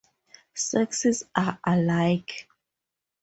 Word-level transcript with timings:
Sexes 0.55 1.21
are 1.35 1.59
alike. 1.63 2.47